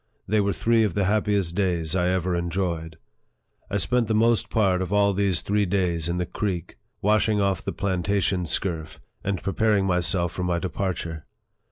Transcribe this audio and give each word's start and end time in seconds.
They 0.27 0.41
were 0.41 0.51
three 0.51 0.83
of 0.83 0.95
the 0.95 1.05
happiest 1.05 1.53
days 1.53 1.95
I 1.95 2.09
ever 2.09 2.35
enjoyed. 2.35 2.97
I 3.69 3.77
spent 3.77 4.07
the 4.07 4.15
most 4.15 4.49
part 4.49 4.81
of 4.81 4.91
all 4.91 5.13
these 5.13 5.41
three 5.43 5.67
days 5.67 6.09
in 6.09 6.17
the 6.17 6.25
creek, 6.25 6.79
washing 7.03 7.39
off 7.39 7.61
the 7.61 7.71
plantation 7.71 8.45
scurf, 8.47 8.97
and 9.23 9.43
preparing 9.43 9.85
myself 9.85 10.31
for 10.31 10.43
my 10.43 10.57
departure. 10.57 11.27